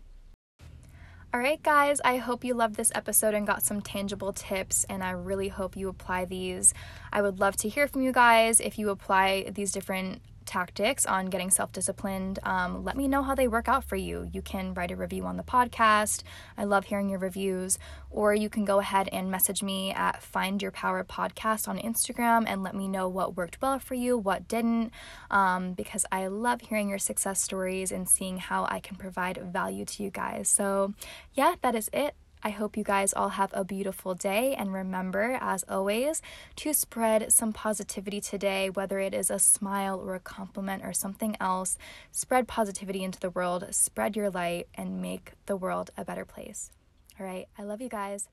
All 1.33 1.41
right, 1.41 1.61
guys, 1.61 1.99
I 2.05 2.15
hope 2.15 2.45
you 2.45 2.53
loved 2.53 2.75
this 2.75 2.93
episode 2.95 3.33
and 3.33 3.45
got 3.45 3.61
some 3.61 3.81
tangible 3.81 4.31
tips, 4.31 4.85
and 4.89 5.03
I 5.03 5.11
really 5.11 5.49
hope 5.49 5.75
you 5.75 5.89
apply 5.89 6.23
these. 6.23 6.73
I 7.11 7.21
would 7.21 7.41
love 7.41 7.57
to 7.57 7.67
hear 7.67 7.89
from 7.89 8.03
you 8.03 8.13
guys 8.13 8.61
if 8.61 8.79
you 8.79 8.89
apply 8.89 9.51
these 9.53 9.73
different 9.73 10.21
tactics 10.45 11.05
on 11.05 11.27
getting 11.27 11.49
self 11.49 11.71
disciplined, 11.71 12.39
um, 12.43 12.83
let 12.83 12.95
me 12.95 13.07
know 13.07 13.23
how 13.23 13.35
they 13.35 13.47
work 13.47 13.67
out 13.67 13.83
for 13.83 13.95
you. 13.95 14.29
You 14.31 14.41
can 14.41 14.73
write 14.73 14.91
a 14.91 14.95
review 14.95 15.25
on 15.25 15.37
the 15.37 15.43
podcast. 15.43 16.23
I 16.57 16.63
love 16.63 16.85
hearing 16.85 17.09
your 17.09 17.19
reviews. 17.19 17.77
Or 18.09 18.33
you 18.33 18.49
can 18.49 18.63
go 18.63 18.79
ahead 18.79 19.09
and 19.11 19.29
message 19.29 19.61
me 19.61 19.91
at 19.91 20.23
Find 20.23 20.61
Your 20.61 20.71
Power 20.71 21.03
Podcast 21.03 21.67
on 21.67 21.77
Instagram 21.77 22.45
and 22.47 22.63
let 22.63 22.73
me 22.73 22.87
know 22.87 23.09
what 23.09 23.35
worked 23.35 23.61
well 23.61 23.77
for 23.77 23.95
you, 23.95 24.17
what 24.17 24.47
didn't, 24.47 24.91
um, 25.29 25.73
because 25.73 26.05
I 26.11 26.27
love 26.27 26.61
hearing 26.61 26.87
your 26.87 26.99
success 26.99 27.41
stories 27.41 27.91
and 27.91 28.07
seeing 28.07 28.37
how 28.37 28.67
I 28.69 28.79
can 28.79 28.95
provide 28.95 29.37
value 29.51 29.83
to 29.83 30.03
you 30.03 30.11
guys. 30.11 30.47
So, 30.47 30.93
yeah, 31.33 31.55
that 31.61 31.75
is 31.75 31.89
it. 31.91 32.15
I 32.45 32.49
hope 32.49 32.77
you 32.77 32.83
guys 32.83 33.11
all 33.11 33.29
have 33.29 33.49
a 33.55 33.65
beautiful 33.65 34.13
day. 34.13 34.53
And 34.53 34.71
remember, 34.71 35.39
as 35.41 35.65
always, 35.67 36.21
to 36.57 36.75
spread 36.75 37.33
some 37.33 37.51
positivity 37.51 38.21
today, 38.21 38.69
whether 38.69 38.99
it 38.99 39.15
is 39.15 39.31
a 39.31 39.39
smile 39.39 39.99
or 39.99 40.13
a 40.13 40.19
compliment 40.19 40.85
or 40.85 40.93
something 40.93 41.35
else. 41.41 41.75
Spread 42.11 42.47
positivity 42.47 43.03
into 43.03 43.19
the 43.19 43.31
world, 43.31 43.65
spread 43.71 44.15
your 44.15 44.29
light, 44.29 44.67
and 44.75 45.01
make 45.01 45.31
the 45.47 45.55
world 45.55 45.89
a 45.97 46.05
better 46.05 46.23
place. 46.23 46.71
All 47.19 47.25
right, 47.25 47.47
I 47.57 47.63
love 47.63 47.81
you 47.81 47.89
guys. 47.89 48.29